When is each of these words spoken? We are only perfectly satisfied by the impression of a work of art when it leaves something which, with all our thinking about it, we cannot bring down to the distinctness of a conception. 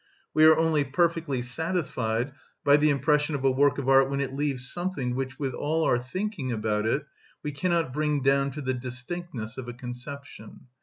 We 0.33 0.45
are 0.45 0.57
only 0.57 0.83
perfectly 0.83 1.43
satisfied 1.43 2.31
by 2.63 2.77
the 2.77 2.89
impression 2.89 3.35
of 3.35 3.45
a 3.45 3.51
work 3.51 3.77
of 3.77 3.87
art 3.87 4.09
when 4.09 4.19
it 4.19 4.33
leaves 4.33 4.67
something 4.73 5.13
which, 5.13 5.37
with 5.37 5.53
all 5.53 5.83
our 5.83 5.99
thinking 5.99 6.51
about 6.51 6.87
it, 6.87 7.05
we 7.43 7.51
cannot 7.51 7.93
bring 7.93 8.23
down 8.23 8.49
to 8.53 8.61
the 8.63 8.73
distinctness 8.73 9.59
of 9.59 9.67
a 9.67 9.73
conception. 9.73 10.61